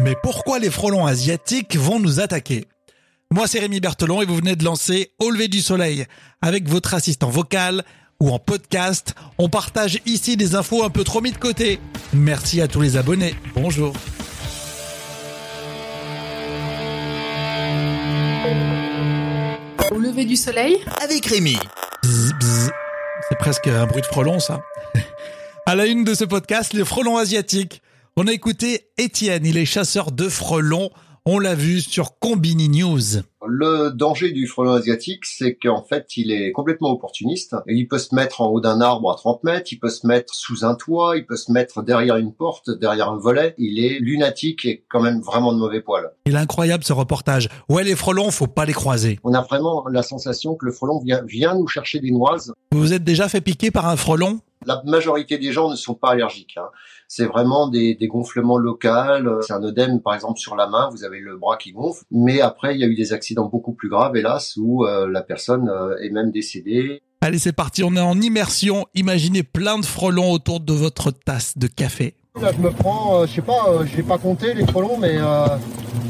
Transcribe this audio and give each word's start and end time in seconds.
Mais 0.00 0.14
pourquoi 0.22 0.60
les 0.60 0.70
frelons 0.70 1.06
asiatiques 1.06 1.76
vont 1.76 1.98
nous 1.98 2.20
attaquer 2.20 2.66
Moi 3.32 3.48
c'est 3.48 3.58
Rémi 3.58 3.80
Berthelon 3.80 4.22
et 4.22 4.26
vous 4.26 4.36
venez 4.36 4.54
de 4.54 4.64
lancer 4.64 5.10
Au 5.18 5.30
lever 5.30 5.48
du 5.48 5.60
soleil. 5.60 6.06
Avec 6.40 6.68
votre 6.68 6.94
assistant 6.94 7.30
vocal 7.30 7.84
ou 8.20 8.30
en 8.30 8.38
podcast, 8.38 9.14
on 9.38 9.48
partage 9.48 10.00
ici 10.06 10.36
des 10.36 10.54
infos 10.54 10.84
un 10.84 10.90
peu 10.90 11.02
trop 11.02 11.20
mis 11.20 11.32
de 11.32 11.38
côté. 11.38 11.80
Merci 12.12 12.60
à 12.60 12.68
tous 12.68 12.80
les 12.80 12.96
abonnés. 12.96 13.34
Bonjour. 13.56 13.92
Au 19.90 19.98
lever 19.98 20.26
du 20.26 20.36
soleil 20.36 20.78
avec 21.02 21.26
Rémi. 21.26 21.58
C'est 23.28 23.38
presque 23.38 23.66
un 23.66 23.86
bruit 23.86 24.02
de 24.02 24.06
frelon 24.06 24.38
ça. 24.38 24.62
À 25.66 25.74
la 25.74 25.86
une 25.86 26.04
de 26.04 26.14
ce 26.14 26.24
podcast, 26.24 26.72
les 26.72 26.84
frelons 26.84 27.18
asiatiques. 27.18 27.82
On 28.20 28.26
a 28.26 28.32
écouté 28.32 28.90
Étienne, 28.98 29.46
il 29.46 29.56
est 29.58 29.64
chasseur 29.64 30.10
de 30.10 30.28
frelons. 30.28 30.90
On 31.24 31.38
l'a 31.38 31.54
vu 31.54 31.80
sur 31.80 32.18
Combini 32.18 32.68
News. 32.68 33.22
Le 33.46 33.92
danger 33.92 34.32
du 34.32 34.48
frelon 34.48 34.72
asiatique, 34.72 35.24
c'est 35.24 35.54
qu'en 35.54 35.84
fait, 35.84 36.16
il 36.16 36.32
est 36.32 36.50
complètement 36.50 36.90
opportuniste. 36.90 37.54
Il 37.68 37.86
peut 37.86 37.98
se 37.98 38.16
mettre 38.16 38.40
en 38.40 38.48
haut 38.48 38.60
d'un 38.60 38.80
arbre 38.80 39.12
à 39.12 39.14
30 39.14 39.44
mètres, 39.44 39.68
il 39.70 39.78
peut 39.78 39.88
se 39.88 40.04
mettre 40.04 40.34
sous 40.34 40.64
un 40.64 40.74
toit, 40.74 41.16
il 41.16 41.26
peut 41.26 41.36
se 41.36 41.52
mettre 41.52 41.84
derrière 41.84 42.16
une 42.16 42.34
porte, 42.34 42.70
derrière 42.70 43.08
un 43.08 43.18
volet. 43.18 43.54
Il 43.56 43.78
est 43.78 44.00
lunatique 44.00 44.64
et 44.64 44.84
quand 44.90 45.00
même 45.00 45.20
vraiment 45.20 45.52
de 45.52 45.58
mauvais 45.58 45.80
poil. 45.80 46.10
Il 46.26 46.34
est 46.34 46.38
incroyable 46.38 46.82
ce 46.82 46.92
reportage. 46.92 47.48
Ouais, 47.68 47.84
les 47.84 47.94
frelons, 47.94 48.32
faut 48.32 48.48
pas 48.48 48.64
les 48.64 48.72
croiser. 48.72 49.20
On 49.22 49.32
a 49.32 49.42
vraiment 49.42 49.86
la 49.88 50.02
sensation 50.02 50.56
que 50.56 50.66
le 50.66 50.72
frelon 50.72 50.98
vient, 50.98 51.22
vient 51.24 51.54
nous 51.54 51.68
chercher 51.68 52.00
des 52.00 52.10
noises. 52.10 52.52
Vous 52.72 52.80
vous 52.80 52.92
êtes 52.92 53.04
déjà 53.04 53.28
fait 53.28 53.40
piquer 53.40 53.70
par 53.70 53.86
un 53.86 53.96
frelon? 53.96 54.40
La 54.68 54.82
majorité 54.84 55.38
des 55.38 55.50
gens 55.50 55.70
ne 55.70 55.76
sont 55.76 55.94
pas 55.94 56.10
allergiques. 56.10 56.58
hein. 56.58 56.68
C'est 57.08 57.24
vraiment 57.24 57.68
des, 57.68 57.94
des 57.94 58.06
gonflements 58.06 58.58
locaux. 58.58 59.40
C'est 59.40 59.54
un 59.54 59.64
œdème, 59.64 60.02
par 60.02 60.14
exemple, 60.14 60.38
sur 60.38 60.56
la 60.56 60.66
main. 60.66 60.90
Vous 60.92 61.04
avez 61.04 61.20
le 61.20 61.38
bras 61.38 61.56
qui 61.56 61.72
gonfle. 61.72 62.04
Mais 62.10 62.42
après, 62.42 62.74
il 62.74 62.80
y 62.82 62.84
a 62.84 62.86
eu 62.86 62.94
des 62.94 63.14
accidents 63.14 63.46
beaucoup 63.46 63.72
plus 63.72 63.88
graves, 63.88 64.14
hélas, 64.14 64.58
où 64.58 64.84
euh, 64.84 65.08
la 65.10 65.22
personne 65.22 65.70
euh, 65.70 65.96
est 66.02 66.10
même 66.10 66.30
décédée. 66.30 67.00
Allez, 67.22 67.38
c'est 67.38 67.52
parti, 67.54 67.82
on 67.82 67.96
est 67.96 68.00
en 68.00 68.20
immersion. 68.20 68.86
Imaginez 68.94 69.42
plein 69.42 69.78
de 69.78 69.86
frelons 69.86 70.30
autour 70.32 70.60
de 70.60 70.74
votre 70.74 71.10
tasse 71.10 71.56
de 71.56 71.66
café. 71.66 72.14
Là, 72.40 72.52
je 72.54 72.60
me 72.62 72.70
prends, 72.70 73.22
euh, 73.22 73.26
je 73.26 73.32
sais 73.36 73.42
pas, 73.42 73.64
euh, 73.68 73.86
j'ai 73.86 74.02
pas 74.02 74.18
compté 74.18 74.52
les 74.52 74.66
frelons, 74.66 74.98
mais 74.98 75.16
euh, 75.16 75.46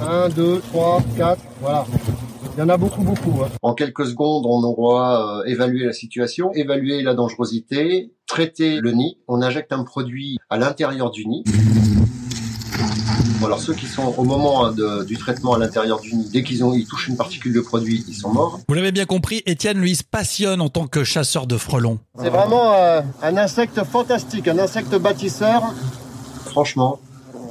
1, 0.02 0.28
2, 0.30 0.60
3, 0.72 1.02
4, 1.16 1.40
voilà. 1.60 1.86
Il 2.58 2.62
y 2.62 2.64
en 2.64 2.70
a 2.70 2.76
beaucoup, 2.76 3.02
beaucoup. 3.02 3.44
hein. 3.44 3.48
En 3.62 3.72
quelques 3.72 4.04
secondes, 4.06 4.44
on 4.44 4.64
aura 4.64 5.38
euh, 5.38 5.44
évalué 5.44 5.84
la 5.86 5.92
situation, 5.92 6.52
évalué 6.54 7.02
la 7.04 7.14
dangerosité, 7.14 8.10
traité 8.26 8.80
le 8.80 8.90
nid. 8.90 9.16
On 9.28 9.42
injecte 9.42 9.72
un 9.72 9.84
produit 9.84 10.38
à 10.50 10.56
l'intérieur 10.58 11.12
du 11.12 11.24
nid. 11.24 11.44
Bon, 13.38 13.46
alors 13.46 13.60
ceux 13.60 13.74
qui 13.74 13.86
sont 13.86 14.12
au 14.18 14.24
moment 14.24 14.64
hein, 14.66 14.72
de- 14.72 15.04
du 15.04 15.16
traitement 15.16 15.54
à 15.54 15.58
l'intérieur 15.60 16.00
du 16.00 16.12
nid, 16.16 16.28
dès 16.32 16.42
qu'ils 16.42 16.64
ont, 16.64 16.74
ils 16.74 16.84
touchent 16.84 17.06
une 17.06 17.16
particule 17.16 17.52
de 17.54 17.60
produit, 17.60 18.04
ils 18.08 18.14
sont 18.14 18.30
morts. 18.32 18.58
Vous 18.66 18.74
l'avez 18.74 18.90
bien 18.90 19.04
compris, 19.04 19.40
Étienne, 19.46 19.78
lui, 19.78 19.94
se 19.94 20.02
passionne 20.02 20.60
en 20.60 20.68
tant 20.68 20.88
que 20.88 21.04
chasseur 21.04 21.46
de 21.46 21.56
frelons. 21.56 22.00
C'est 22.20 22.28
vraiment 22.28 22.72
euh, 22.74 23.02
un 23.22 23.36
insecte 23.36 23.84
fantastique, 23.84 24.48
un 24.48 24.58
insecte 24.58 24.96
bâtisseur. 24.96 25.62
Franchement, 26.46 26.98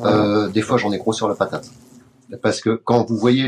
euh, 0.03 0.49
des 0.49 0.61
fois 0.61 0.77
j'en 0.77 0.91
ai 0.91 0.97
gros 0.97 1.13
sur 1.13 1.29
la 1.29 1.35
patate. 1.35 1.69
Parce 2.41 2.61
que 2.61 2.71
quand 2.71 3.05
vous 3.07 3.17
voyez 3.17 3.47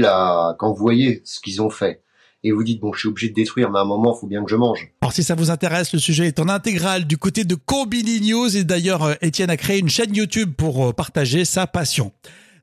quand 0.58 0.72
vous 0.72 0.81
voyez 0.81 1.22
ce 1.25 1.39
qu'ils 1.39 1.61
ont 1.61 1.69
fait, 1.69 2.02
et 2.44 2.52
vous 2.52 2.63
dites 2.63 2.80
bon, 2.80 2.94
je 2.94 2.99
suis 2.99 3.09
obligé 3.09 3.30
de 3.30 3.33
détruire, 3.33 3.69
mais 3.69 3.80
à 3.80 3.81
un 3.81 3.85
moment, 3.85 4.16
il 4.16 4.19
faut 4.19 4.27
bien 4.27 4.44
que 4.44 4.49
je 4.49 4.55
mange. 4.55 4.91
Alors 5.02 5.11
si 5.11 5.23
ça 5.23 5.35
vous 5.35 5.52
intéresse, 5.52 5.91
le 5.94 5.99
sujet 5.99 6.27
est 6.27 6.39
en 6.39 6.47
intégrale 6.47 7.05
du 7.05 7.17
côté 7.17 7.44
de 7.44 7.55
Combini 7.55 8.22
News 8.22 8.55
et 8.55 8.63
d'ailleurs 8.63 9.03
euh, 9.03 9.13
Étienne 9.22 9.50
a 9.50 9.57
créé 9.57 9.80
une 9.80 9.89
chaîne 9.89 10.16
YouTube 10.16 10.53
pour 10.55 10.88
euh, 10.88 10.94
partager 10.94 11.44
sa 11.45 11.67
passion. 11.67 12.11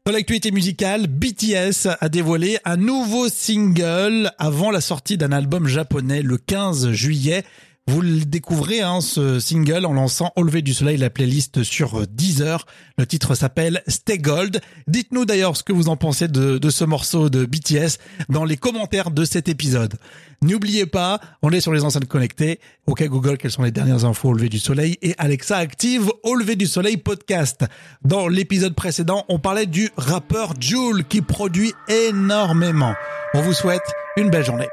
Dans 0.06 0.12
l'actualité 0.12 0.53
musicale, 0.53 1.09
BTS 1.09 1.89
a 2.00 2.09
dévoilé 2.09 2.59
un 2.64 2.77
nouveau 2.77 3.28
single 3.28 4.31
avant 4.39 4.70
la 4.70 4.81
sortie 4.81 5.19
d'un 5.19 5.33
album 5.33 5.66
japonais 5.66 6.22
le 6.22 6.38
15 6.38 6.93
juillet. 6.93 7.44
Vous 7.88 8.00
le 8.00 8.24
découvrez, 8.24 8.80
hein, 8.80 9.00
ce 9.00 9.38
single, 9.38 9.86
en 9.86 9.92
lançant 9.92 10.32
Au 10.34 10.42
lever 10.42 10.60
du 10.60 10.74
soleil, 10.74 10.97
la 10.97 11.08
playlist 11.08 11.62
sur 11.62 12.00
euh, 12.00 12.06
Deezer. 12.06 12.66
Le 12.98 13.06
titre 13.06 13.36
s'appelle 13.36 13.80
Stay 13.86 14.19
Gold. 14.19 14.60
Dites-nous 14.88 15.24
d'ailleurs 15.24 15.56
ce 15.56 15.62
que 15.62 15.72
vous 15.72 15.88
en 15.88 15.97
pensez 15.97 16.26
de, 16.26 16.58
de 16.58 16.70
ce 16.70 16.84
morceau 16.84 17.30
de 17.30 17.47
BTS 17.47 17.98
dans 18.28 18.44
les 18.44 18.56
commentaires 18.56 19.12
de 19.12 19.24
cet 19.24 19.48
épisode. 19.48 19.94
N'oubliez 20.42 20.86
pas, 20.86 21.20
on 21.42 21.52
est 21.52 21.60
sur 21.60 21.72
les 21.72 21.84
enceintes 21.84 22.08
connectées. 22.08 22.58
OK 22.88 23.04
Google, 23.04 23.38
quelles 23.38 23.52
sont 23.52 23.62
les 23.62 23.70
dernières 23.70 24.04
infos 24.04 24.30
au 24.30 24.32
lever 24.32 24.48
du 24.48 24.58
soleil? 24.58 24.98
Et 25.03 25.14
Alexa 25.16 25.56
active 25.56 26.10
Au 26.24 26.34
lever 26.34 26.56
du 26.56 26.66
soleil 26.66 26.97
podcast. 26.97 27.64
Dans 28.04 28.26
l'épisode 28.26 28.74
précédent, 28.74 29.24
on 29.28 29.38
parlait 29.38 29.66
du 29.66 29.91
rappeur 29.97 30.54
Joule 30.60 31.04
qui 31.04 31.22
produit 31.22 31.72
énormément. 31.88 32.94
On 33.32 33.42
vous 33.42 33.54
souhaite 33.54 33.86
une 34.16 34.28
belle 34.28 34.44
journée. 34.44 34.68